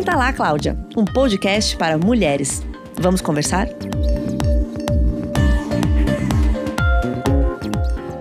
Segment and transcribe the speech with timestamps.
[0.00, 2.62] Senta lá, Cláudia, um podcast para mulheres.
[2.98, 3.68] Vamos conversar?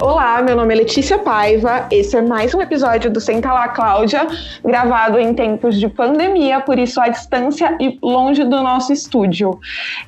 [0.02, 1.86] Olá, meu nome é Letícia Paiva.
[1.92, 4.26] Esse é mais um episódio do Senta Lá Cláudia,
[4.64, 9.60] gravado em tempos de pandemia, por isso à distância e longe do nosso estúdio.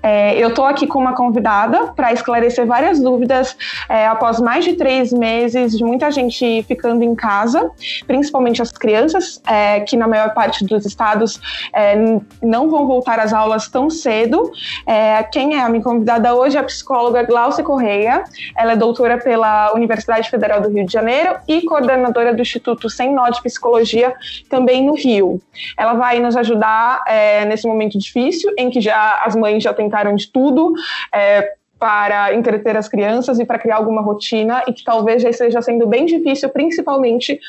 [0.01, 3.57] É, eu estou aqui com uma convidada para esclarecer várias dúvidas
[3.89, 7.69] é, após mais de três meses de muita gente ficando em casa,
[8.07, 11.37] principalmente as crianças, é, que na maior parte dos estados
[11.73, 11.97] é,
[12.41, 14.53] não vão voltar às aulas tão cedo.
[14.87, 18.23] É, quem é a minha convidada hoje é a psicóloga Glaucia Correia.
[18.55, 23.13] Ela é doutora pela Universidade Federal do Rio de Janeiro e coordenadora do Instituto Sem
[23.13, 24.13] Nó de Psicologia,
[24.49, 25.41] também no Rio.
[25.77, 30.15] Ela vai nos ajudar é, nesse momento difícil, em que já as mães já tentaram
[30.15, 30.73] de tudo.
[31.13, 35.63] É, para entreter as crianças e para criar alguma rotina e que talvez já esteja
[35.63, 37.39] sendo bem difícil, principalmente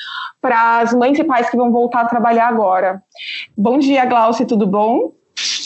[0.40, 3.02] para as mães e pais que vão voltar a trabalhar agora.
[3.54, 5.12] Bom dia, Glaucia, tudo bom?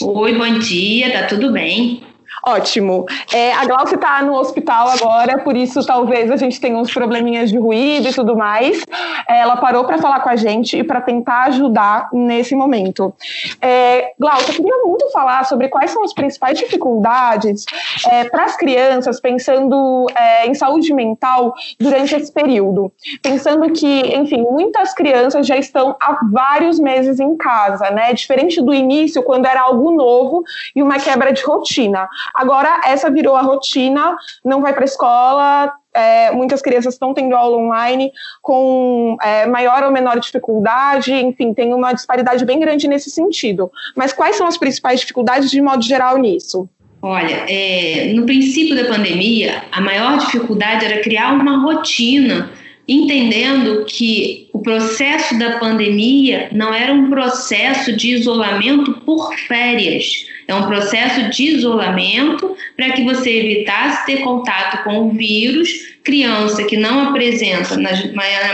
[0.03, 2.03] Oi, bom dia, tá tudo bem.
[2.49, 3.05] Ótimo.
[3.35, 7.51] É, a Glaucia está no hospital agora, por isso talvez a gente tenha uns probleminhas
[7.51, 8.85] de ruído e tudo mais.
[9.29, 13.13] Ela parou para falar com a gente e para tentar ajudar nesse momento.
[13.61, 17.65] É, Glaucia, eu queria muito falar sobre quais são as principais dificuldades
[18.07, 22.93] é, para as crianças pensando é, em saúde mental durante esse período.
[23.23, 28.13] Pensando que, enfim, muitas crianças já estão há vários meses em casa, né?
[28.13, 30.45] Diferente do início, quando era algo novo
[30.77, 32.09] e uma quebra de rotina.
[32.37, 37.35] Agora, essa virou a rotina, não vai para a escola, é, muitas crianças estão tendo
[37.35, 43.11] aula online com é, maior ou menor dificuldade, enfim, tem uma disparidade bem grande nesse
[43.11, 43.71] sentido.
[43.97, 46.69] Mas quais são as principais dificuldades de modo geral nisso?
[47.01, 52.51] Olha, é, no princípio da pandemia, a maior dificuldade era criar uma rotina,
[52.87, 60.55] entendendo que o processo da pandemia não era um processo de isolamento por férias é
[60.55, 65.97] um processo de isolamento para que você evitasse ter contato com o vírus.
[66.05, 67.91] Criança que não apresenta, na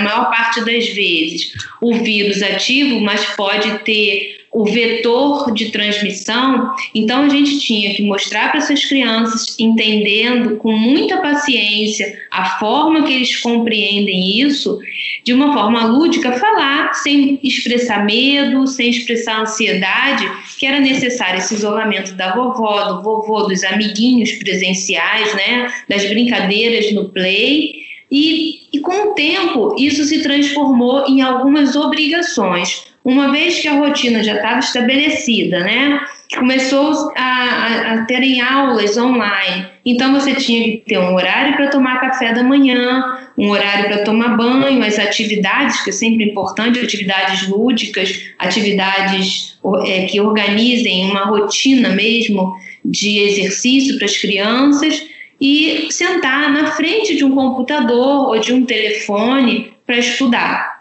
[0.00, 7.24] maior parte das vezes, o vírus ativo, mas pode ter o vetor de transmissão, então
[7.24, 13.14] a gente tinha que mostrar para essas crianças, entendendo com muita paciência a forma que
[13.14, 14.78] eles compreendem isso,
[15.24, 21.54] de uma forma lúdica, falar sem expressar medo, sem expressar ansiedade, que era necessário esse
[21.54, 27.80] isolamento da vovó, do vovô, dos amiguinhos presenciais, né, das brincadeiras no play.
[28.10, 33.74] E, e com o tempo, isso se transformou em algumas obrigações uma vez que a
[33.74, 36.00] rotina já estava estabelecida, né?
[36.36, 39.66] Começou a, a, a terem aulas online.
[39.84, 43.02] Então você tinha que ter um horário para tomar café da manhã,
[43.36, 50.04] um horário para tomar banho, as atividades, que é sempre importante, atividades lúdicas, atividades é,
[50.06, 52.54] que organizem uma rotina mesmo
[52.84, 55.06] de exercício para as crianças
[55.40, 60.71] e sentar na frente de um computador ou de um telefone para estudar.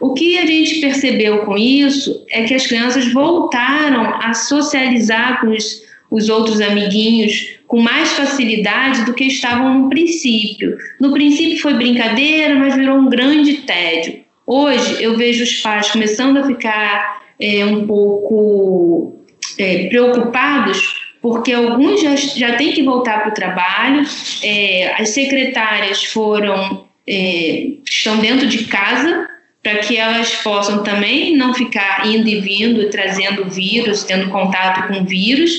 [0.00, 5.48] O que a gente percebeu com isso é que as crianças voltaram a socializar com
[5.48, 10.76] os, os outros amiguinhos com mais facilidade do que estavam no princípio.
[11.00, 14.20] No princípio foi brincadeira, mas virou um grande tédio.
[14.46, 19.20] Hoje eu vejo os pais começando a ficar é, um pouco
[19.58, 24.06] é, preocupados porque alguns já, já têm que voltar para o trabalho,
[24.42, 29.28] é, as secretárias foram é, estão dentro de casa
[29.62, 35.04] para que elas possam também não ficar indo e vindo, trazendo vírus, tendo contato com
[35.04, 35.52] vírus.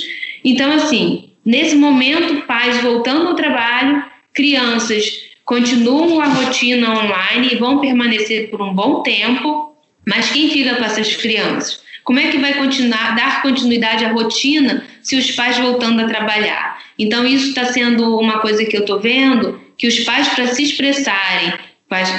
[0.44, 7.80] Então, assim, nesse momento, pais voltando ao trabalho, crianças continuam a rotina online e vão
[7.80, 9.76] permanecer por um bom tempo,
[10.08, 11.82] mas quem fica com essas crianças?
[12.04, 16.80] Como é que vai continuar, dar continuidade à rotina se os pais voltando a trabalhar?
[16.98, 20.64] Então, isso está sendo uma coisa que eu estou vendo, que os pais, para se
[20.64, 21.54] expressarem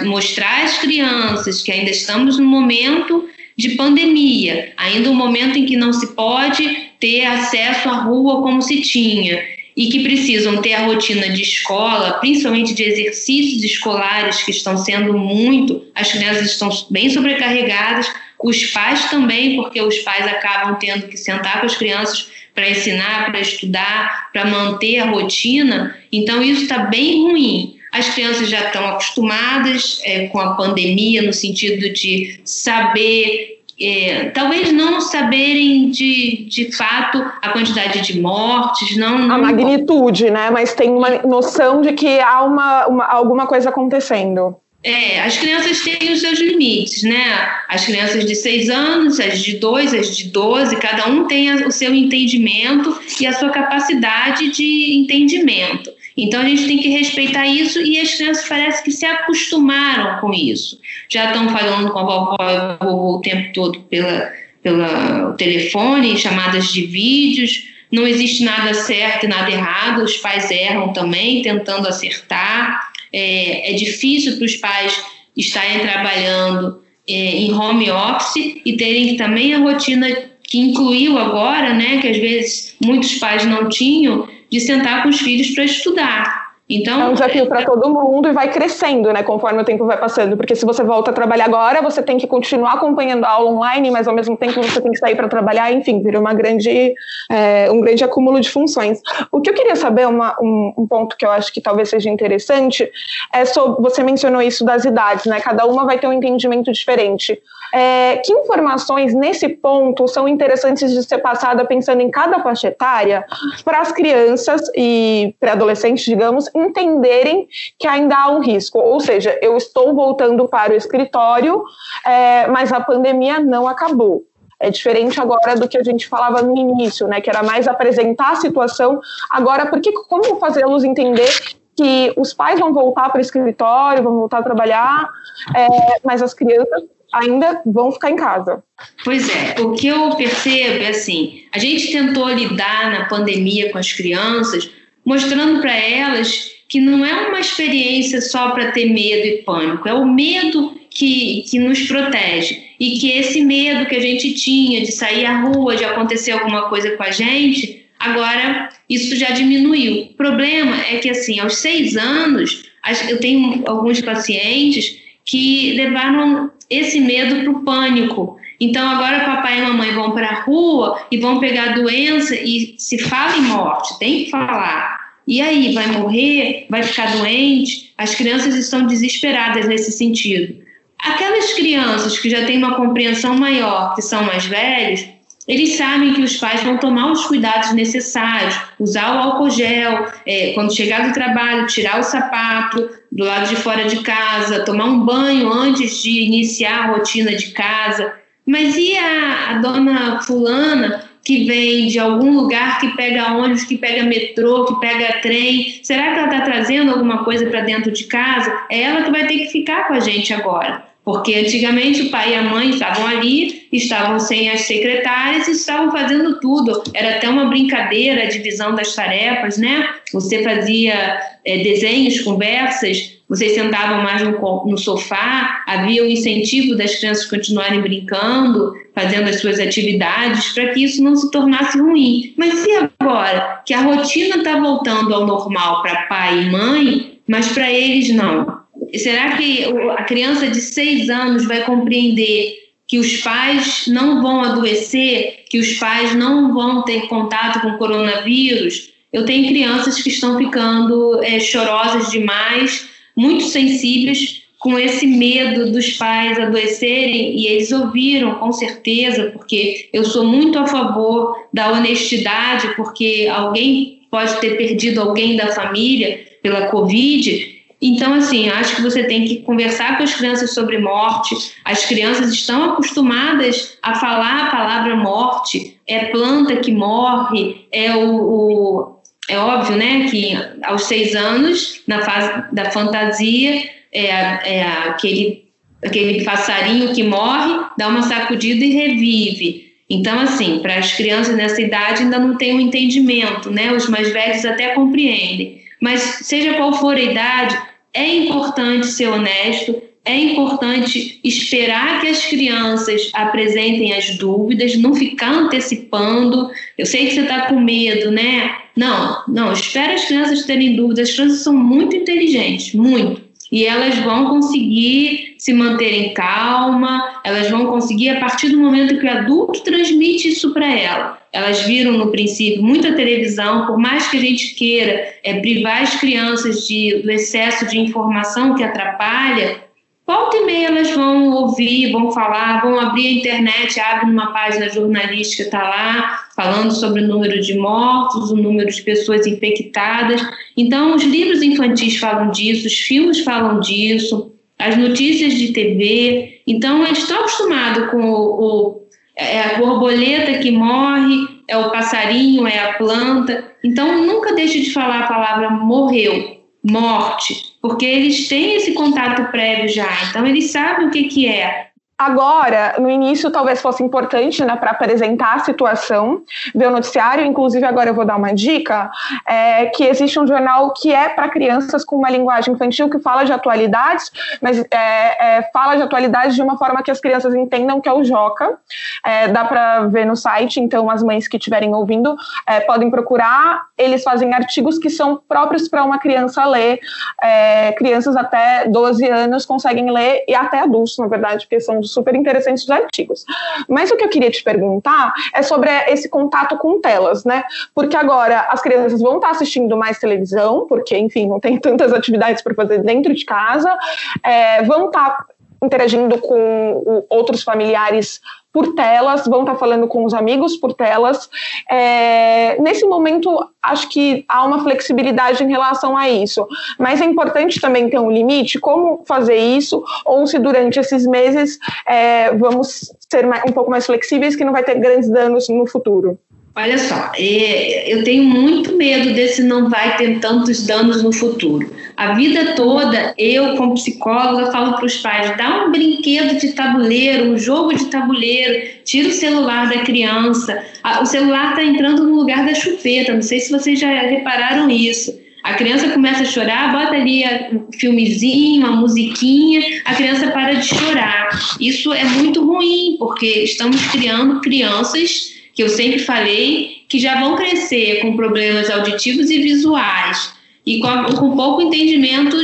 [0.04, 5.76] mostrar às crianças que ainda estamos no momento de pandemia, ainda um momento em que
[5.76, 9.42] não se pode ter acesso à rua como se tinha
[9.76, 15.16] e que precisam ter a rotina de escola, principalmente de exercícios escolares que estão sendo
[15.16, 18.10] muito, as crianças estão bem sobrecarregadas,
[18.42, 23.30] os pais também, porque os pais acabam tendo que sentar com as crianças para ensinar,
[23.30, 25.96] para estudar, para manter a rotina.
[26.10, 27.79] Então isso está bem ruim.
[27.92, 34.70] As crianças já estão acostumadas é, com a pandemia, no sentido de saber é, talvez
[34.72, 40.50] não saberem de, de fato a quantidade de mortes, não, não, a magnitude, né?
[40.50, 44.54] Mas tem uma noção de que há uma, uma, alguma coisa acontecendo.
[44.82, 47.50] É, as crianças têm os seus limites, né?
[47.68, 51.70] As crianças de 6 anos, as de 2, as de 12, cada um tem o
[51.70, 55.90] seu entendimento e a sua capacidade de entendimento.
[56.24, 60.32] Então a gente tem que respeitar isso e as crianças parece que se acostumaram com
[60.32, 60.78] isso.
[61.08, 64.32] Já estão falando com a vovó e a vovó o tempo todo pela,
[64.62, 67.68] pela telefone, chamadas de vídeos.
[67.90, 73.74] Não existe nada certo e nada errado, os pais erram também, tentando acertar é, é
[73.74, 75.04] difícil para os pais
[75.36, 80.08] estarem trabalhando é, em home office e terem também a rotina
[80.42, 85.20] que incluiu agora, né, que às vezes muitos pais não tinham, de sentar com os
[85.20, 86.50] filhos para estudar.
[86.72, 89.98] Então, é um desafio para todo mundo e vai crescendo, né, conforme o tempo vai
[89.98, 90.36] passando.
[90.36, 93.90] Porque se você volta a trabalhar agora, você tem que continuar acompanhando a aula online,
[93.90, 96.94] mas ao mesmo tempo você tem que sair para trabalhar, enfim, vira uma grande,
[97.28, 99.00] é, um grande acúmulo de funções.
[99.32, 102.08] O que eu queria saber, uma, um, um, ponto que eu acho que talvez seja
[102.08, 102.88] interessante,
[103.32, 105.40] é sobre, você mencionou isso das idades, né?
[105.40, 107.36] Cada uma vai ter um entendimento diferente.
[107.72, 113.24] É, que informações nesse ponto são interessantes de ser passada pensando em cada faixa etária
[113.64, 118.78] para as crianças e pré-adolescentes, digamos, entenderem que ainda há um risco.
[118.78, 121.62] Ou seja, eu estou voltando para o escritório,
[122.04, 124.24] é, mas a pandemia não acabou.
[124.58, 127.20] É diferente agora do que a gente falava no início, né?
[127.22, 129.00] Que era mais apresentar a situação.
[129.30, 131.30] Agora, porque como fazê-los entender
[131.74, 135.08] que os pais vão voltar para o escritório, vão voltar a trabalhar,
[135.56, 135.66] é,
[136.04, 138.62] mas as crianças ainda vão ficar em casa.
[139.04, 143.78] Pois é, o que eu percebo é assim: a gente tentou lidar na pandemia com
[143.78, 144.70] as crianças,
[145.04, 149.92] mostrando para elas que não é uma experiência só para ter medo e pânico, é
[149.92, 152.62] o medo que, que nos protege.
[152.78, 156.68] E que esse medo que a gente tinha de sair à rua, de acontecer alguma
[156.68, 160.02] coisa com a gente, agora isso já diminuiu.
[160.02, 162.62] O problema é que, assim, aos seis anos,
[163.08, 168.38] eu tenho alguns pacientes que levaram esse medo para o pânico.
[168.60, 172.98] Então agora papai e mamãe vão para a rua e vão pegar doença e se
[172.98, 175.00] fala em morte, tem que falar.
[175.26, 176.66] E aí, vai morrer?
[176.68, 177.92] Vai ficar doente?
[177.96, 180.60] As crianças estão desesperadas nesse sentido.
[180.98, 185.06] Aquelas crianças que já têm uma compreensão maior, que são mais velhas,
[185.48, 190.52] eles sabem que os pais vão tomar os cuidados necessários, usar o álcool gel, é,
[190.52, 195.00] quando chegar do trabalho, tirar o sapato do lado de fora de casa, tomar um
[195.00, 198.12] banho antes de iniciar a rotina de casa.
[198.46, 203.76] Mas e a, a dona fulana que vem de algum lugar, que pega ônibus, que
[203.76, 205.80] pega metrô, que pega trem?
[205.82, 208.66] Será que ela está trazendo alguma coisa para dentro de casa?
[208.70, 210.89] É ela que vai ter que ficar com a gente agora.
[211.04, 215.90] Porque antigamente o pai e a mãe estavam ali, estavam sem as secretárias e estavam
[215.90, 216.82] fazendo tudo.
[216.92, 219.88] Era até uma brincadeira a divisão das tarefas, né?
[220.12, 224.32] Você fazia é, desenhos, conversas, vocês sentavam mais no,
[224.66, 230.82] no sofá, havia o incentivo das crianças continuarem brincando, fazendo as suas atividades, para que
[230.82, 232.34] isso não se tornasse ruim.
[232.36, 233.62] Mas e agora?
[233.64, 238.59] Que a rotina está voltando ao normal para pai e mãe, mas para eles não
[238.98, 239.64] será que
[239.96, 242.56] a criança de seis anos vai compreender
[242.86, 248.90] que os pais não vão adoecer, que os pais não vão ter contato com coronavírus?
[249.12, 255.92] Eu tenho crianças que estão ficando é, chorosas demais, muito sensíveis com esse medo dos
[255.92, 262.74] pais adoecerem e eles ouviram com certeza, porque eu sou muito a favor da honestidade,
[262.76, 269.04] porque alguém pode ter perdido alguém da família pela Covid então, assim, acho que você
[269.04, 271.34] tem que conversar com as crianças sobre morte.
[271.64, 275.78] As crianças estão acostumadas a falar a palavra morte.
[275.86, 282.02] É planta que morre, é o, o é óbvio, né, que aos seis anos, na
[282.02, 285.44] fase da fantasia, é, é aquele,
[285.82, 289.70] aquele passarinho que morre, dá uma sacudida e revive.
[289.88, 293.72] Então, assim, para as crianças nessa idade ainda não tem um entendimento, né?
[293.72, 295.60] Os mais velhos até compreendem.
[295.80, 297.56] Mas seja qual for a idade,
[297.92, 305.32] é importante ser honesto, é importante esperar que as crianças apresentem as dúvidas, não ficar
[305.32, 306.50] antecipando.
[306.78, 308.56] Eu sei que você está com medo, né?
[308.76, 311.10] Não, não, espera as crianças terem dúvidas.
[311.10, 313.29] As crianças são muito inteligentes, muito.
[313.50, 318.98] E elas vão conseguir se manter em calma, elas vão conseguir, a partir do momento
[318.98, 324.08] que o adulto transmite isso para ela, elas viram no princípio muita televisão, por mais
[324.08, 329.69] que a gente queira é, privar as crianças de, do excesso de informação que atrapalha,
[330.10, 334.68] volta e meia elas vão ouvir, vão falar, vão abrir a internet, abre uma página
[334.68, 340.20] jornalística, está lá falando sobre o número de mortos, o número de pessoas infectadas.
[340.56, 346.42] Então, os livros infantis falam disso, os filmes falam disso, as notícias de TV.
[346.44, 348.80] Então, eles estão acostumados com o, o
[349.14, 351.14] é a borboleta que morre,
[351.46, 353.44] é o passarinho, é a planta.
[353.62, 359.68] Então, nunca deixe de falar a palavra morreu, morte, porque eles têm esse contato prévio
[359.68, 359.88] já.
[360.08, 361.70] Então, eles sabem o que, que é.
[362.00, 366.22] Agora, no início, talvez fosse importante né, para apresentar a situação,
[366.54, 367.26] ver o noticiário.
[367.26, 368.90] Inclusive, agora eu vou dar uma dica:
[369.26, 373.24] é, que existe um jornal que é para crianças com uma linguagem infantil que fala
[373.24, 377.82] de atualidades, mas é, é, fala de atualidades de uma forma que as crianças entendam,
[377.82, 378.58] que é o Joca.
[379.04, 383.60] É, dá para ver no site, então as mães que estiverem ouvindo é, podem procurar.
[383.80, 386.80] Eles fazem artigos que são próprios para uma criança ler.
[387.22, 392.14] É, crianças até 12 anos conseguem ler, e até adultos, na verdade, porque são super
[392.14, 393.24] interessantes os artigos.
[393.68, 397.42] Mas o que eu queria te perguntar é sobre esse contato com telas, né?
[397.74, 402.42] Porque agora as crianças vão estar assistindo mais televisão, porque, enfim, não tem tantas atividades
[402.42, 403.76] para fazer dentro de casa,
[404.22, 405.24] é, vão estar
[405.62, 408.20] interagindo com outros familiares
[408.52, 411.28] por telas, vão estar falando com os amigos por telas.
[411.70, 412.29] É,
[412.62, 413.30] nesse momento,
[413.62, 416.46] acho que há uma flexibilidade em relação a isso,
[416.78, 421.58] mas é importante também ter um limite, como fazer isso, ou se durante esses meses
[421.86, 426.18] é, vamos ser um pouco mais flexíveis, que não vai ter grandes danos no futuro.
[426.56, 431.70] Olha só, é, eu tenho muito medo desse não vai ter tantos danos no futuro.
[432.00, 437.30] A vida toda, eu, como psicóloga, falo para os pais: dá um brinquedo de tabuleiro,
[437.30, 440.64] um jogo de tabuleiro, tira o celular da criança.
[441.02, 445.14] O celular está entrando no lugar da chupeta, não sei se vocês já repararam isso.
[445.42, 450.68] A criança começa a chorar, bota ali um filmezinho, uma musiquinha, a criança para de
[450.68, 451.28] chorar.
[451.60, 457.36] Isso é muito ruim, porque estamos criando crianças que eu sempre falei, que já vão
[457.36, 462.36] crescer com problemas auditivos e visuais e com, com pouco entendimento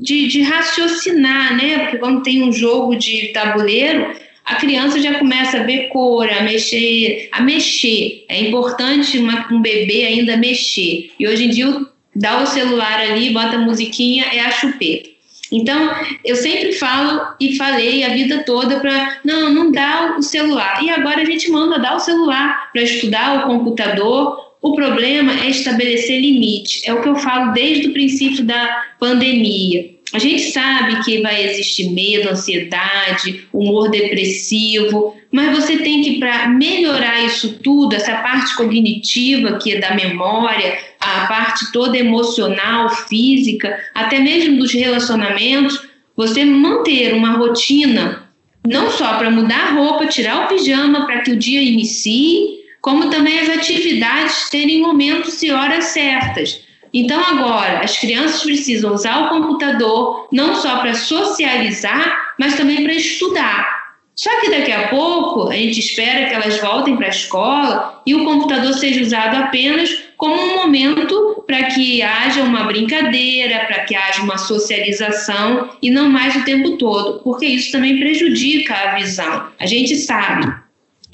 [0.00, 1.78] de, de, raciocinar, né?
[1.78, 6.42] Porque quando tem um jogo de tabuleiro, a criança já começa a ver cor, a
[6.42, 8.24] mexer, a mexer.
[8.28, 11.10] É importante uma, um bebê ainda mexer.
[11.18, 11.74] E hoje em dia
[12.14, 15.14] dá o celular ali, bota a musiquinha, é a chupeta.
[15.50, 15.94] Então,
[16.24, 20.82] eu sempre falo e falei a vida toda para não, não dá o celular.
[20.82, 24.43] E agora a gente manda dar o celular para estudar o computador.
[24.64, 26.80] O problema é estabelecer limite.
[26.86, 29.90] É o que eu falo desde o princípio da pandemia.
[30.14, 36.48] A gente sabe que vai existir medo, ansiedade, humor depressivo, mas você tem que, para
[36.48, 43.78] melhorar isso tudo, essa parte cognitiva que é da memória, a parte toda emocional, física,
[43.94, 45.78] até mesmo dos relacionamentos,
[46.16, 48.30] você manter uma rotina,
[48.66, 53.08] não só para mudar a roupa, tirar o pijama para que o dia inicie, como
[53.08, 56.60] também as atividades terem momentos e horas certas.
[56.92, 62.92] Então, agora, as crianças precisam usar o computador não só para socializar, mas também para
[62.92, 63.84] estudar.
[64.14, 68.14] Só que daqui a pouco a gente espera que elas voltem para a escola e
[68.14, 73.96] o computador seja usado apenas como um momento para que haja uma brincadeira, para que
[73.96, 79.48] haja uma socialização e não mais o tempo todo, porque isso também prejudica a visão.
[79.58, 80.52] A gente sabe.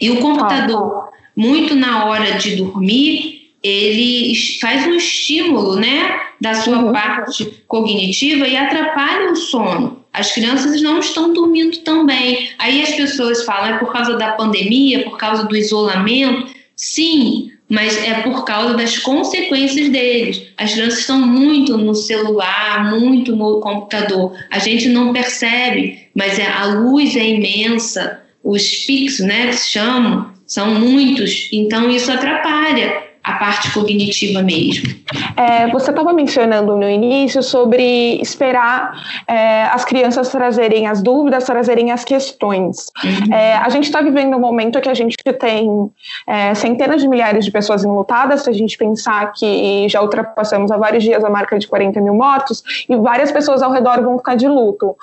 [0.01, 6.79] E o computador, muito na hora de dormir, ele faz um estímulo, né, da sua
[6.79, 6.93] uhum.
[6.93, 10.01] parte cognitiva e atrapalha o sono.
[10.13, 12.51] As crianças não estão dormindo tão bem.
[12.59, 16.49] Aí as pessoas falam, é por causa da pandemia, por causa do isolamento.
[16.75, 20.43] Sim, mas é por causa das consequências deles.
[20.57, 24.33] As crianças estão muito no celular, muito no computador.
[24.51, 29.71] A gente não percebe, mas é, a luz é imensa, os pics, né, que se
[29.71, 34.89] chamam, são muitos, então isso atrapalha a parte cognitiva mesmo.
[35.37, 38.93] É, você estava mencionando no início sobre esperar
[39.29, 42.91] é, as crianças trazerem as dúvidas, trazerem as questões.
[43.05, 43.35] Uhum.
[43.35, 45.91] É, a gente está vivendo um momento que a gente tem
[46.27, 50.77] é, centenas de milhares de pessoas enlutadas, se a gente pensar que já ultrapassamos há
[50.77, 54.35] vários dias a marca de 40 mil mortos, e várias pessoas ao redor vão ficar
[54.35, 54.97] de luto.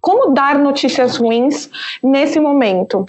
[0.00, 1.70] Como dar notícias ruins
[2.02, 3.04] nesse momento.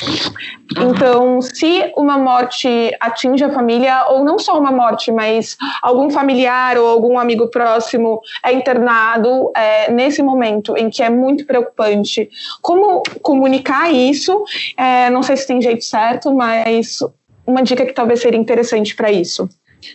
[0.71, 2.67] Então, se uma morte
[2.99, 8.21] atinge a família, ou não só uma morte, mas algum familiar ou algum amigo próximo
[8.43, 12.29] é internado é, nesse momento em que é muito preocupante,
[12.61, 14.43] como comunicar isso?
[14.75, 16.99] É, não sei se tem jeito certo, mas
[17.45, 19.47] uma dica que talvez seria interessante para isso.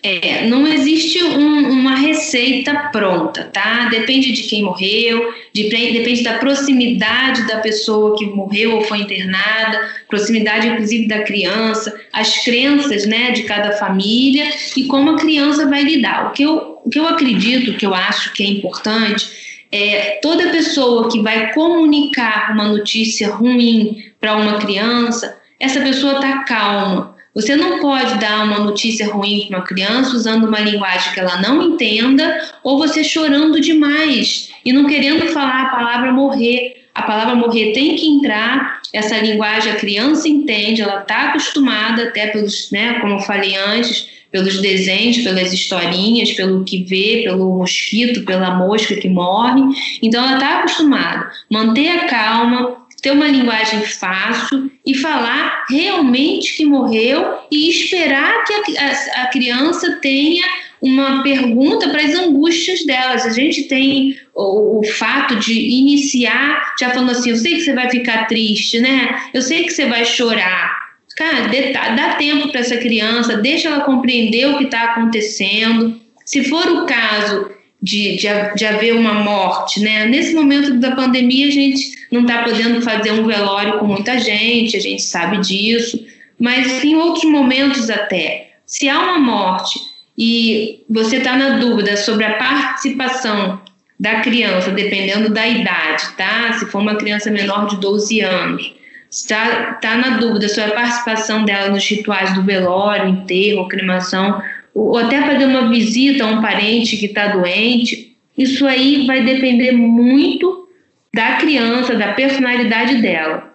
[0.02, 3.88] É, não existe um, uma receita pronta, tá?
[3.88, 9.80] Depende de quem morreu, de, depende da proximidade da pessoa que morreu ou foi internada,
[10.08, 15.82] proximidade inclusive da criança, as crenças, né, de cada família e como a criança vai
[15.82, 16.28] lidar.
[16.28, 19.26] O que eu, o que eu acredito, que eu acho que é importante,
[19.72, 26.44] é, toda pessoa que vai comunicar uma notícia ruim para uma criança, essa pessoa está
[26.44, 27.11] calma.
[27.34, 31.40] Você não pode dar uma notícia ruim para uma criança usando uma linguagem que ela
[31.40, 36.88] não entenda ou você chorando demais e não querendo falar a palavra morrer.
[36.94, 42.26] A palavra morrer tem que entrar, essa linguagem a criança entende, ela está acostumada, até
[42.26, 48.24] pelos, né, como eu falei antes, pelos desenhos, pelas historinhas, pelo que vê, pelo mosquito,
[48.24, 49.62] pela mosca que morre.
[50.02, 51.30] Então ela está acostumada.
[51.50, 58.78] Manter a calma, ter uma linguagem fácil e falar realmente que morreu e esperar que
[58.78, 60.44] a, a, a criança tenha
[60.80, 63.26] uma pergunta para as angústias delas.
[63.26, 67.74] A gente tem o, o, fato de iniciar já falando assim: eu sei que você
[67.74, 69.20] vai ficar triste, né?
[69.34, 70.80] Eu sei que você vai chorar.
[71.16, 76.00] Cara, dê, dá tempo para essa criança, deixa ela compreender o que está acontecendo.
[76.24, 77.50] Se for o caso
[77.82, 80.06] de, de, de, haver uma morte, né?
[80.06, 84.76] Nesse momento da pandemia, a gente não está podendo fazer um velório com muita gente,
[84.76, 85.98] a gente sabe disso,
[86.38, 89.80] mas em outros momentos até, se há uma morte
[90.16, 93.60] e você está na dúvida sobre a participação
[93.98, 96.52] da criança, dependendo da idade, tá?
[96.54, 98.74] Se for uma criança menor de 12 anos,
[99.10, 104.42] está tá na dúvida sobre a participação dela nos rituais do velório, enterro, cremação,
[104.74, 109.72] ou até fazer uma visita a um parente que está doente, isso aí vai depender
[109.72, 110.68] muito
[111.14, 113.52] da criança, da personalidade dela.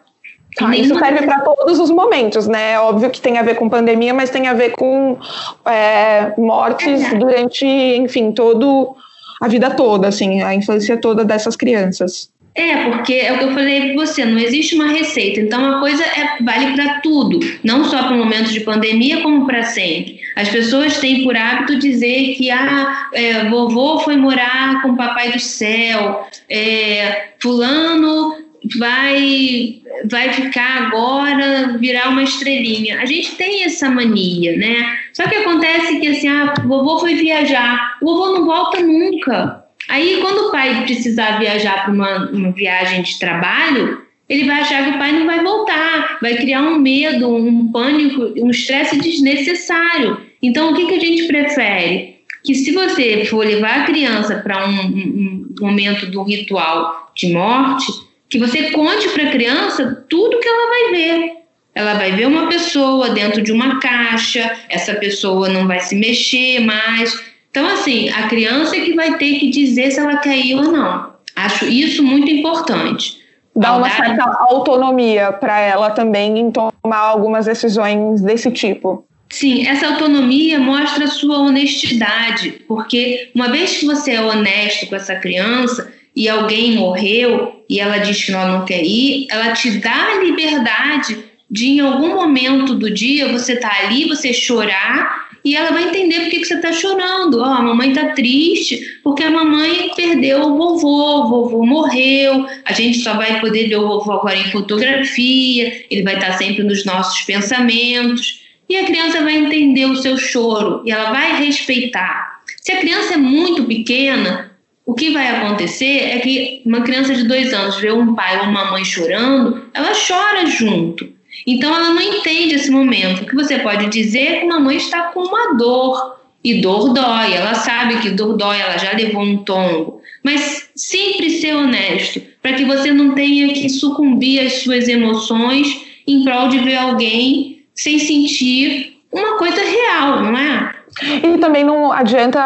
[0.56, 2.80] Tá, isso serve para todos os momentos, né?
[2.80, 5.18] Óbvio que tem a ver com pandemia, mas tem a ver com
[5.66, 7.16] é, mortes é.
[7.16, 8.96] durante, enfim, todo
[9.40, 12.32] a vida toda, assim, a infância toda dessas crianças.
[12.58, 15.40] É, porque é o que eu falei para você, não existe uma receita.
[15.40, 19.46] Então, a coisa é, vale para tudo, não só para o momento de pandemia, como
[19.46, 20.20] para sempre.
[20.36, 25.32] As pessoas têm por hábito dizer que ah, é, vovô foi morar com o papai
[25.32, 28.34] do céu, é, fulano
[28.80, 33.00] vai vai ficar agora virar uma estrelinha.
[33.00, 34.98] A gente tem essa mania, né?
[35.14, 39.67] Só que acontece que assim, ah, vovô foi viajar, o vovô não volta nunca.
[39.88, 44.84] Aí, quando o pai precisar viajar para uma, uma viagem de trabalho, ele vai achar
[44.84, 50.18] que o pai não vai voltar, vai criar um medo, um pânico, um estresse desnecessário.
[50.42, 52.18] Então, o que, que a gente prefere?
[52.44, 57.86] Que se você for levar a criança para um, um, momento do ritual de morte,
[58.30, 61.32] que você conte para a criança tudo que ela vai ver.
[61.74, 66.60] Ela vai ver uma pessoa dentro de uma caixa, essa pessoa não vai se mexer
[66.60, 67.14] mais,
[67.50, 70.72] então, assim, a criança é que vai ter que dizer se ela quer ir ou
[70.72, 71.14] não.
[71.36, 73.18] Acho isso muito importante.
[73.56, 79.04] Dá uma certa autonomia para ela também em tomar algumas decisões desse tipo.
[79.30, 84.96] Sim, essa autonomia mostra a sua honestidade, porque uma vez que você é honesto com
[84.96, 89.80] essa criança e alguém morreu e ela diz que ela não quer ir, ela te
[89.80, 95.56] dá a liberdade de em algum momento do dia você tá ali, você chorar e
[95.56, 97.40] ela vai entender por que, você está chorando.
[97.40, 102.74] Oh, a mamãe está triste porque a mamãe perdeu o vovô, o vovô morreu, a
[102.74, 106.64] gente só vai poder ver o vovô agora em fotografia, ele vai estar tá sempre
[106.64, 108.42] nos nossos pensamentos.
[108.70, 112.42] E a criança vai entender o seu choro e ela vai respeitar.
[112.62, 114.52] Se a criança é muito pequena,
[114.86, 118.48] o que vai acontecer é que uma criança de dois anos vê um pai ou
[118.48, 121.17] uma mãe chorando, ela chora junto.
[121.46, 123.24] Então ela não entende esse momento.
[123.24, 126.94] O que você pode dizer é que uma mãe está com uma dor e dor
[126.94, 127.34] dói.
[127.34, 130.02] Ela sabe que dor dói, ela já levou um tombo.
[130.24, 136.24] Mas sempre ser honesto, para que você não tenha que sucumbir às suas emoções em
[136.24, 140.72] prol de ver alguém sem sentir uma coisa real, não é?
[141.02, 142.40] E também não adianta,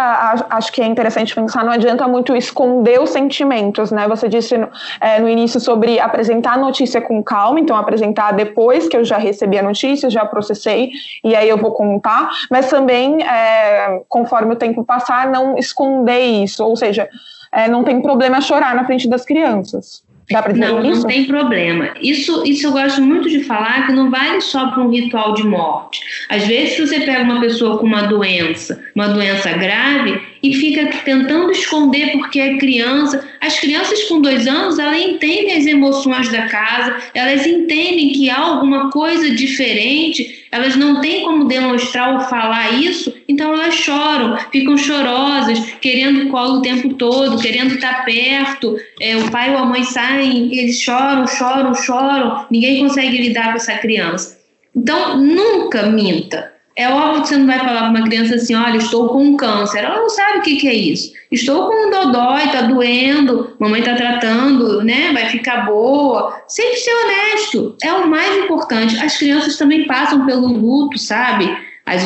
[0.49, 4.07] acho que é interessante pensar, não adianta muito esconder os sentimentos, né?
[4.07, 4.67] Você disse no,
[4.99, 9.17] é, no início sobre apresentar a notícia com calma, então apresentar depois que eu já
[9.17, 10.91] recebi a notícia, já processei,
[11.23, 16.65] e aí eu vou contar, mas também, é, conforme o tempo passar, não esconder isso,
[16.65, 17.07] ou seja,
[17.51, 20.03] é, não tem problema chorar na frente das crianças.
[20.29, 21.01] Dá dizer não, isso?
[21.01, 21.93] Não tem problema.
[22.01, 25.43] Isso, isso eu gosto muito de falar que não vale só para um ritual de
[25.43, 25.99] morte.
[26.29, 30.87] Às vezes, se você pega uma pessoa com uma doença, uma doença grave, e fica
[31.03, 33.27] tentando esconder porque é criança.
[33.39, 38.39] As crianças com dois anos, elas entendem as emoções da casa, elas entendem que há
[38.39, 44.77] alguma coisa diferente, elas não têm como demonstrar ou falar isso, então elas choram, ficam
[44.77, 48.77] chorosas, querendo colo o tempo todo, querendo estar perto.
[48.99, 53.57] É, o pai ou a mãe saem, eles choram, choram, choram, ninguém consegue lidar com
[53.57, 54.39] essa criança.
[54.75, 56.50] Então, nunca minta.
[56.81, 59.83] É óbvio que você não vai falar para uma criança assim, olha, estou com câncer.
[59.83, 61.11] Ela não sabe o que, que é isso.
[61.31, 65.11] Estou com um dodói, está doendo, mamãe está tratando, né?
[65.13, 66.43] Vai ficar boa.
[66.47, 67.75] Sempre ser honesto.
[67.83, 68.97] É o mais importante.
[68.97, 71.55] As crianças também passam pelo luto, sabe?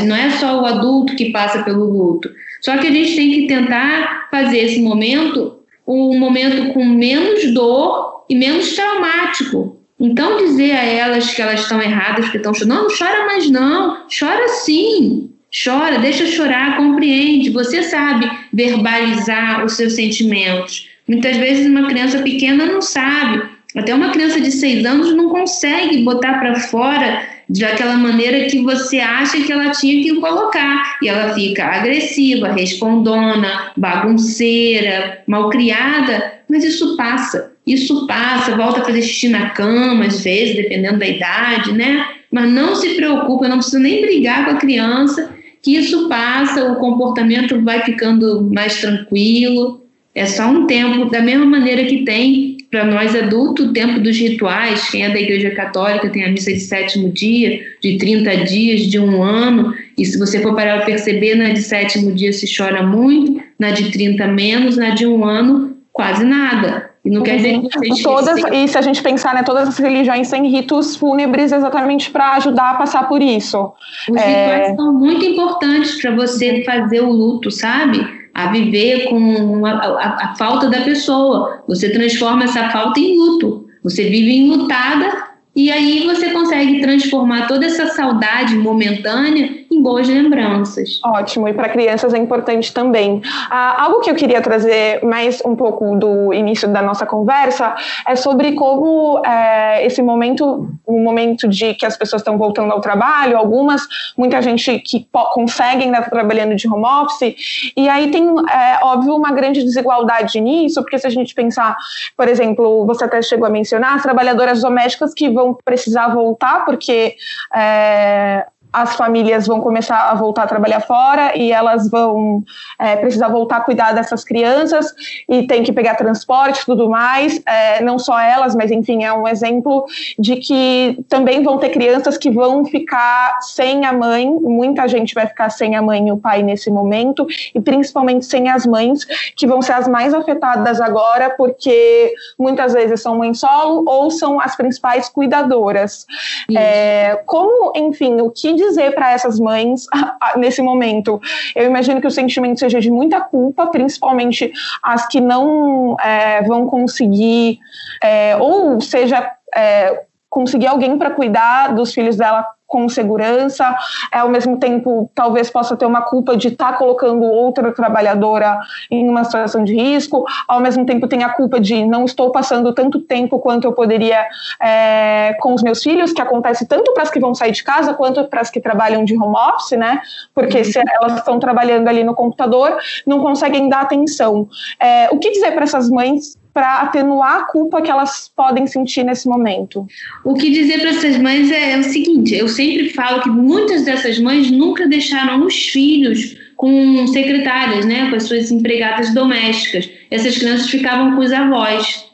[0.05, 2.29] Não é só o adulto que passa pelo luto.
[2.61, 5.55] Só que a gente tem que tentar fazer esse momento
[5.87, 9.74] um momento com menos dor e menos traumático.
[9.99, 13.49] Então, dizer a elas que elas estão erradas, que estão chorando, não, não chora mais
[13.49, 15.29] não, chora sim,
[15.63, 17.49] chora, deixa chorar, compreende.
[17.49, 20.89] Você sabe verbalizar os seus sentimentos.
[21.07, 23.41] Muitas vezes uma criança pequena não sabe,
[23.75, 28.99] até uma criança de seis anos não consegue botar para fora daquela maneira que você
[28.99, 30.97] acha que ela tinha que colocar.
[31.01, 37.54] E ela fica agressiva, respondona, bagunceira, malcriada, mas isso passa.
[37.65, 42.05] Isso passa, volta a fazer xixi na cama, às vezes, dependendo da idade, né?
[42.31, 46.75] Mas não se preocupa, não precisa nem brigar com a criança, que isso passa, o
[46.75, 49.81] comportamento vai ficando mais tranquilo.
[50.13, 54.17] É só um tempo, da mesma maneira que tem para nós adultos o tempo dos
[54.17, 54.89] rituais.
[54.89, 58.99] Quem é da Igreja Católica tem a missa de sétimo dia, de 30 dias, de
[58.99, 59.73] um ano.
[59.97, 63.71] E se você for parar para perceber, na de sétimo dia se chora muito, na
[63.71, 66.94] de 30 menos, na de um ano quase nada.
[67.05, 70.29] E não quer dizer que todas E se a gente pensar, né, todas as religiões
[70.29, 73.71] têm ritos fúnebres exatamente para ajudar a passar por isso.
[74.09, 74.25] Os é...
[74.25, 78.03] rituais são muito importantes para você fazer o luto, sabe?
[78.33, 81.63] A viver com a, a, a falta da pessoa.
[81.67, 83.67] Você transforma essa falta em luto.
[83.83, 90.99] Você vive enlutada e aí você consegue transformar toda essa saudade momentânea em boas lembranças.
[91.03, 93.21] Ótimo, e para crianças é importante também.
[93.49, 97.75] Ah, algo que eu queria trazer mais um pouco do início da nossa conversa
[98.07, 102.79] é sobre como é, esse momento, o momento de que as pessoas estão voltando ao
[102.79, 103.81] trabalho, algumas,
[104.17, 107.35] muita gente que conseguem estar trabalhando de home office,
[107.75, 111.75] e aí tem, é, óbvio, uma grande desigualdade nisso, porque se a gente pensar,
[112.15, 117.15] por exemplo, você até chegou a mencionar as trabalhadoras domésticas que vão precisar voltar, porque
[117.53, 122.43] é, as famílias vão começar a voltar a trabalhar fora e elas vão
[122.77, 124.93] é, precisar voltar a cuidar dessas crianças
[125.29, 127.41] e tem que pegar transporte e tudo mais.
[127.45, 129.85] É, não só elas, mas enfim, é um exemplo
[130.19, 135.25] de que também vão ter crianças que vão ficar sem a mãe, muita gente vai
[135.25, 139.05] ficar sem a mãe e o pai nesse momento, e principalmente sem as mães,
[139.37, 144.37] que vão ser as mais afetadas agora, porque muitas vezes são mãe solo ou são
[144.37, 146.05] as principais cuidadoras.
[146.53, 149.85] É, como, enfim, o que dizer para essas mães
[150.37, 151.19] nesse momento?
[151.55, 154.51] Eu imagino que o sentimento seja de muita culpa, principalmente
[154.83, 157.59] as que não é, vão conseguir,
[158.01, 163.75] é, ou seja, é, conseguir alguém para cuidar dos filhos dela com segurança,
[164.11, 168.59] é, ao mesmo tempo talvez possa ter uma culpa de estar tá colocando outra trabalhadora
[168.89, 172.73] em uma situação de risco, ao mesmo tempo tem a culpa de não estou passando
[172.73, 174.25] tanto tempo quanto eu poderia
[174.61, 177.93] é, com os meus filhos, que acontece tanto para as que vão sair de casa
[177.93, 180.01] quanto para as que trabalham de home office, né?
[180.33, 184.47] Porque se elas estão trabalhando ali no computador, não conseguem dar atenção.
[184.79, 189.03] É, o que dizer para essas mães para atenuar a culpa que elas podem sentir
[189.03, 189.85] nesse momento.
[190.23, 193.83] O que dizer para essas mães é, é, o seguinte: eu sempre falo que muitas
[193.83, 199.89] dessas mães nunca deixaram os filhos com secretárias, né, com as suas empregadas domésticas.
[200.09, 202.05] Essas crianças ficavam com os avós.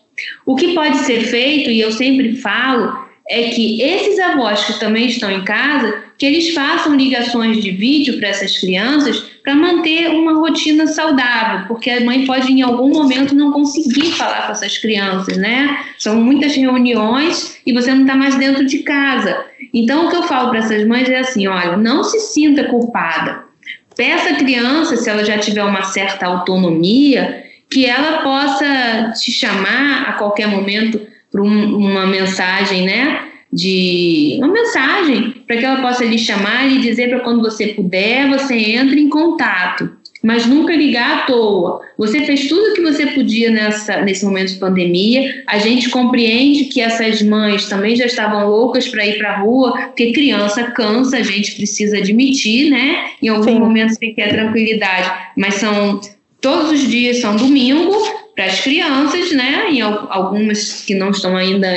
[0.44, 3.01] O que pode ser feito, e eu sempre falo,
[3.32, 8.20] é que esses avós que também estão em casa, que eles façam ligações de vídeo
[8.20, 13.34] para essas crianças para manter uma rotina saudável, porque a mãe pode em algum momento
[13.34, 15.80] não conseguir falar com essas crianças, né?
[15.98, 19.46] São muitas reuniões e você não está mais dentro de casa.
[19.74, 23.46] Então, o que eu falo para essas mães é assim: olha, não se sinta culpada.
[23.96, 30.10] Peça à criança, se ela já tiver uma certa autonomia, que ela possa te chamar
[30.10, 31.00] a qualquer momento
[31.32, 33.28] para um, uma mensagem, né?
[33.54, 38.30] de uma mensagem para que ela possa lhe chamar e dizer para quando você puder,
[38.30, 39.92] você entre em contato,
[40.24, 41.82] mas nunca ligar à toa.
[41.98, 45.44] Você fez tudo o que você podia nessa, nesse momento de pandemia.
[45.48, 49.74] A gente compreende que essas mães também já estavam loucas para ir para a rua,
[49.88, 53.06] porque criança cansa, a gente precisa admitir, né?
[53.22, 53.60] Em alguns Sim.
[53.60, 56.00] momentos tem que ter tranquilidade, mas são
[56.42, 57.96] todos os dias são domingo
[58.36, 59.72] para as crianças, né?
[59.72, 61.68] E algumas que não estão ainda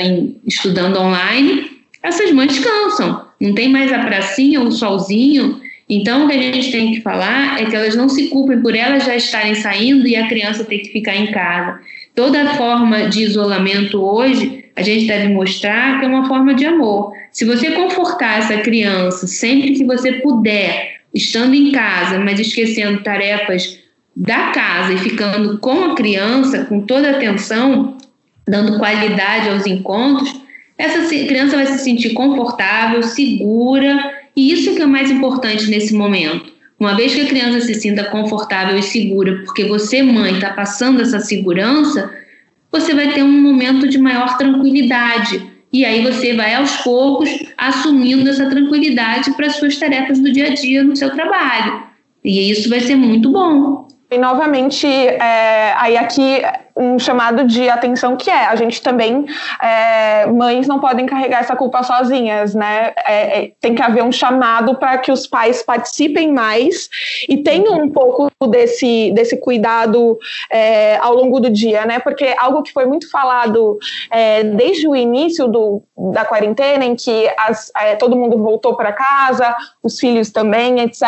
[0.45, 1.69] estudando online,
[2.01, 3.25] essas mães cansam.
[3.39, 5.61] Não tem mais a pracinha, o solzinho.
[5.87, 8.75] Então, o que a gente tem que falar é que elas não se culpem por
[8.75, 11.79] elas já estarem saindo e a criança ter que ficar em casa.
[12.15, 17.11] toda forma de isolamento hoje, a gente deve mostrar que é uma forma de amor.
[17.31, 23.79] Se você confortar essa criança sempre que você puder, estando em casa, mas esquecendo tarefas
[24.15, 27.97] da casa e ficando com a criança, com toda a atenção,
[28.47, 30.41] dando qualidade aos encontros,
[30.77, 35.93] essa criança vai se sentir confortável, segura, e isso que é o mais importante nesse
[35.93, 36.53] momento.
[36.79, 41.01] Uma vez que a criança se sinta confortável e segura, porque você, mãe, está passando
[41.01, 42.11] essa segurança,
[42.69, 45.41] você vai ter um momento de maior tranquilidade.
[45.71, 50.53] E aí você vai aos poucos assumindo essa tranquilidade para suas tarefas do dia a
[50.53, 51.83] dia no seu trabalho.
[52.23, 53.87] E isso vai ser muito bom.
[54.09, 56.41] E novamente, é, aí aqui
[56.75, 58.45] um chamado de atenção que é.
[58.47, 59.25] A gente também
[59.61, 62.93] é, mães não podem carregar essa culpa sozinhas né?
[63.07, 66.89] É, é, tem que haver um chamado para que os pais participem mais
[67.29, 70.17] e tenham um pouco desse desse cuidado
[70.51, 71.99] é, ao longo do dia né?
[71.99, 73.77] Porque algo que foi muito falado
[74.11, 78.91] é, desde o início do, da quarentena em que as, é, todo mundo voltou para
[78.91, 81.05] casa os filhos também etc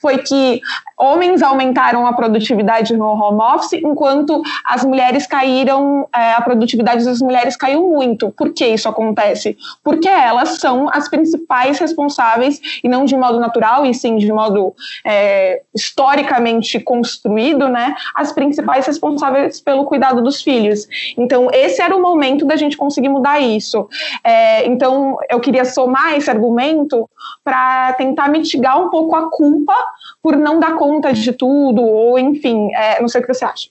[0.00, 0.60] foi que
[0.96, 7.20] homens aumentaram a produtividade no home office enquanto as mulheres caíram, é, a produtividade das
[7.20, 8.30] mulheres caiu muito.
[8.30, 9.56] Por que isso acontece?
[9.84, 14.74] Porque elas são as principais responsáveis, e não de modo natural, e sim de modo
[15.06, 20.88] é, historicamente construído, né, as principais responsáveis pelo cuidado dos filhos.
[21.16, 23.88] Então, esse era o momento da gente conseguir mudar isso.
[24.24, 27.08] É, então, eu queria somar esse argumento
[27.44, 29.74] para tentar mitigar um pouco a culpa
[30.22, 33.68] por não dar conta de tudo, ou enfim, é, não sei o que você acha.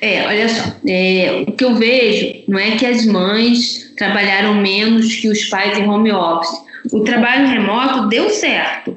[0.00, 5.14] É, olha só, é, o que eu vejo não é que as mães trabalharam menos
[5.16, 6.58] que os pais em home office.
[6.92, 8.96] O trabalho remoto deu certo,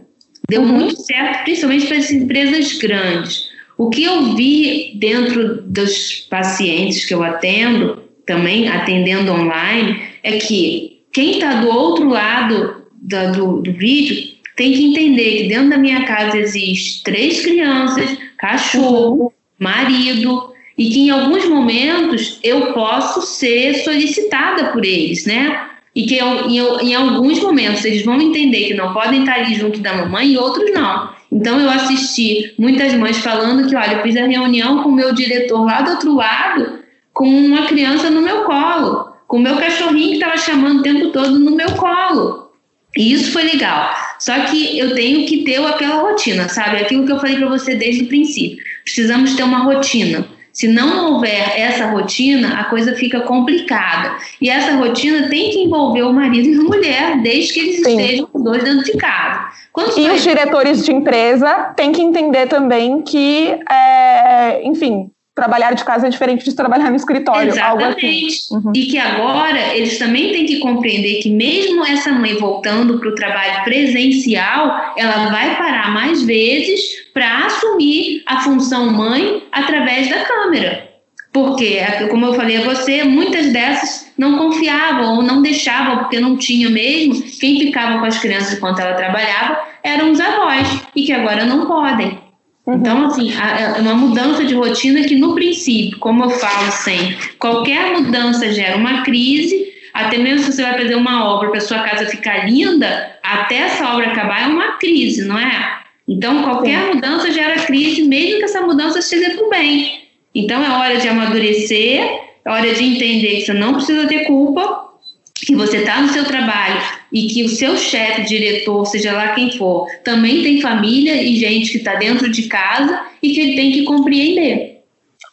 [0.49, 0.67] deu uhum.
[0.67, 3.49] muito certo, principalmente para as empresas grandes.
[3.77, 11.01] O que eu vi dentro dos pacientes que eu atendo, também atendendo online, é que
[11.11, 15.77] quem está do outro lado da, do, do vídeo tem que entender que dentro da
[15.77, 19.31] minha casa existe três crianças, cachorro, uhum.
[19.59, 25.67] marido, e que em alguns momentos eu posso ser solicitada por eles, né?
[25.95, 29.79] E que eu, em, alguns momentos eles vão entender que não podem estar ali junto
[29.79, 31.13] da mamãe e outros não.
[31.31, 35.13] Então eu assisti muitas mães falando que, olha, eu fiz a reunião com o meu
[35.13, 36.79] diretor lá do outro lado,
[37.13, 41.09] com uma criança no meu colo, com o meu cachorrinho que estava chamando o tempo
[41.09, 42.51] todo no meu colo.
[42.95, 43.91] E isso foi legal.
[44.19, 46.77] Só que eu tenho que ter aquela rotina, sabe?
[46.77, 48.63] Aquilo que eu falei para você desde o princípio.
[48.83, 50.27] Precisamos ter uma rotina.
[50.53, 54.15] Se não houver essa rotina, a coisa fica complicada.
[54.39, 57.99] E essa rotina tem que envolver o marido e a mulher, desde que eles Sim.
[57.99, 59.47] estejam os dois dentro de casa.
[59.73, 65.83] Quando e os diretores de empresa têm que entender também que, é, enfim, trabalhar de
[65.83, 67.49] casa é diferente de trabalhar no escritório.
[67.49, 67.59] Assim.
[67.59, 68.25] Exatamente.
[68.25, 68.55] Assim.
[68.55, 68.71] Uhum.
[68.75, 73.15] E que agora eles também têm que compreender que mesmo essa mãe voltando para o
[73.15, 76.81] trabalho presencial, ela vai parar mais vezes
[77.13, 80.93] para assumir a função mãe através da câmera.
[81.31, 81.79] Porque,
[82.11, 86.69] como eu falei a você, muitas dessas não confiavam ou não deixavam, porque não tinha
[86.69, 87.23] mesmo.
[87.39, 91.65] Quem ficava com as crianças enquanto ela trabalhava eram os avós, e que agora não
[91.65, 92.22] podem.
[92.65, 92.75] Uhum.
[92.75, 97.91] Então, assim, é uma mudança de rotina que, no princípio, como eu falo sempre, qualquer
[97.91, 102.05] mudança gera uma crise, até mesmo se você vai fazer uma obra para sua casa
[102.05, 105.79] ficar linda, até essa obra acabar é uma crise, não é?
[106.07, 106.93] Então, qualquer Sim.
[106.95, 110.03] mudança gera crise, mesmo que essa mudança seja para o bem.
[110.33, 112.01] Então, é hora de amadurecer,
[112.45, 114.89] é hora de entender que você não precisa ter culpa,
[115.35, 116.81] que você está no seu trabalho
[117.13, 121.71] e que o seu chefe, diretor, seja lá quem for, também tem família e gente
[121.71, 124.81] que está dentro de casa e que ele tem que compreender.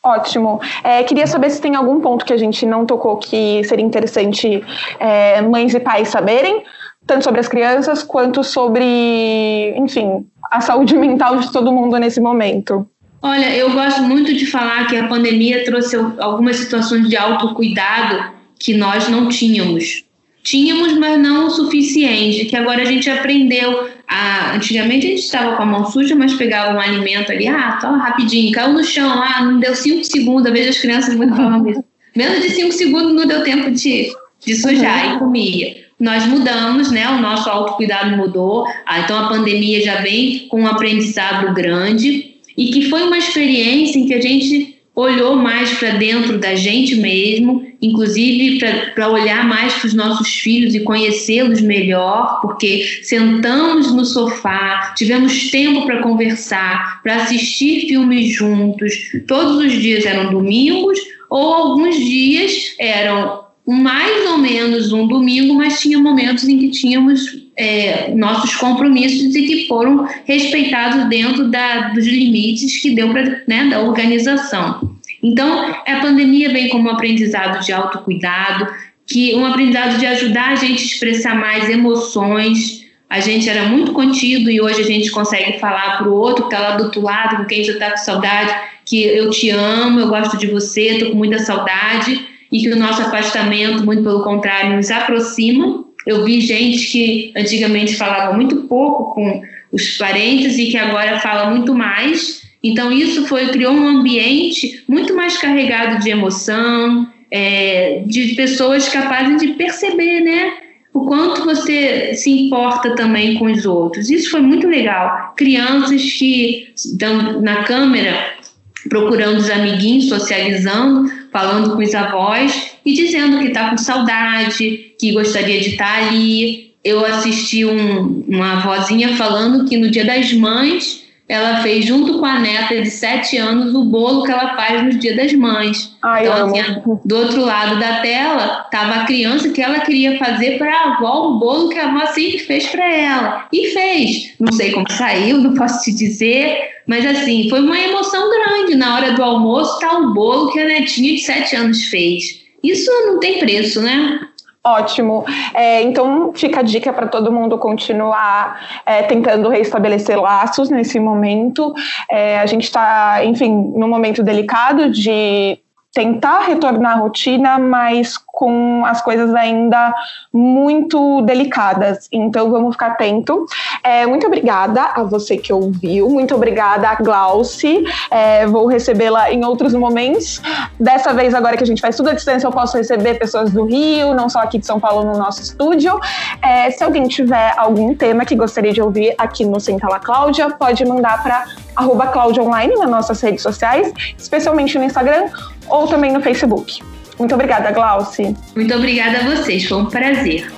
[0.02, 0.60] Ótimo.
[0.84, 4.62] É, queria saber se tem algum ponto que a gente não tocou que seria interessante
[4.98, 6.62] é, mães e pais saberem,
[7.06, 12.86] tanto sobre as crianças quanto sobre, enfim, a saúde mental de todo mundo nesse momento.
[13.22, 18.74] Olha, eu gosto muito de falar que a pandemia trouxe algumas situações de autocuidado que
[18.74, 20.04] nós não tínhamos.
[20.42, 23.88] Tínhamos, mas não o suficiente, que agora a gente aprendeu.
[24.08, 27.78] A, antigamente a gente estava com a mão suja, mas pegava um alimento ali, ah,
[27.80, 31.70] tá rapidinho, caiu no chão, ah, não deu cinco segundos, vejo as crianças muito falando
[31.70, 31.84] isso.
[32.16, 34.10] Menos de cinco segundos não deu tempo de,
[34.44, 35.14] de sujar uhum.
[35.14, 35.76] e comia.
[36.00, 37.08] Nós mudamos, né?
[37.10, 38.66] O nosso autocuidado mudou.
[38.86, 43.98] Ah, então a pandemia já vem com um aprendizado grande e que foi uma experiência
[43.98, 48.58] em que a gente olhou mais para dentro da gente mesmo, inclusive
[48.94, 55.50] para olhar mais para os nossos filhos e conhecê-los melhor, porque sentamos no sofá, tivemos
[55.50, 58.92] tempo para conversar, para assistir filmes juntos.
[59.26, 60.98] Todos os dias eram domingos
[61.30, 67.20] ou alguns dias eram mais ou menos um domingo, mas tinha momentos em que tínhamos
[67.56, 73.68] é, nossos compromissos e que foram respeitados dentro da, dos limites que deu para né,
[73.70, 74.98] da organização.
[75.22, 78.66] Então, a pandemia vem como um aprendizado de autocuidado,
[79.06, 82.84] que um aprendizado de ajudar a gente a expressar mais emoções.
[83.08, 86.54] A gente era muito contido e hoje a gente consegue falar para o outro que
[86.54, 88.52] está lá do outro lado, com quem já está com saudade,
[88.84, 92.76] que eu te amo, eu gosto de você, estou com muita saudade e que o
[92.76, 95.84] nosso afastamento, muito pelo contrário, nos aproxima.
[96.06, 101.50] Eu vi gente que antigamente falava muito pouco com os parentes e que agora fala
[101.50, 102.42] muito mais.
[102.62, 109.40] Então isso foi criou um ambiente muito mais carregado de emoção, é, de pessoas capazes
[109.40, 110.52] de perceber, né?
[110.92, 114.10] O quanto você se importa também com os outros.
[114.10, 115.34] Isso foi muito legal.
[115.36, 118.40] Crianças que estão na câmera
[118.88, 125.12] procurando os amiguinhos, socializando, falando com os avós e dizendo que está com saudade, que
[125.12, 126.74] gostaria de estar tá ali.
[126.82, 132.26] Eu assisti um, uma avózinha falando que no Dia das Mães ela fez junto com
[132.26, 135.96] a neta de sete anos o bolo que ela faz no Dia das Mães.
[136.02, 140.58] Ai, então, assim, do outro lado da tela estava a criança que ela queria fazer
[140.58, 143.46] para a avó o bolo que a avó sempre fez para ela.
[143.52, 144.34] E fez.
[144.40, 148.74] Não sei como saiu, não posso te dizer, mas assim, foi uma emoção grande.
[148.74, 152.40] Na hora do almoço tá o bolo que a netinha de sete anos fez.
[152.60, 154.20] Isso não tem preço, né?
[154.62, 155.24] Ótimo.
[155.54, 161.72] É, então, fica a dica para todo mundo continuar é, tentando restabelecer laços nesse momento.
[162.10, 165.58] É, a gente está, enfim, num momento delicado de
[165.92, 169.94] tentar retornar à rotina, mas com as coisas ainda
[170.32, 172.08] muito delicadas.
[172.12, 173.44] Então vamos ficar atento.
[173.82, 177.84] É, muito obrigada a você que ouviu, muito obrigada a Glauci.
[178.10, 180.40] É, vou recebê-la em outros momentos.
[180.78, 183.64] Dessa vez, agora que a gente faz tudo à distância, eu posso receber pessoas do
[183.64, 185.98] Rio, não só aqui de São Paulo no nosso estúdio.
[186.42, 190.84] É, se alguém tiver algum tema que gostaria de ouvir aqui no Sentala Cláudia, pode
[190.84, 195.28] mandar para arroba Cláudia Online nas nossas redes sociais, especialmente no Instagram
[195.68, 196.80] ou também no Facebook.
[197.18, 198.34] Muito obrigada, Glauci.
[198.56, 200.50] Muito obrigada a vocês, foi um prazer.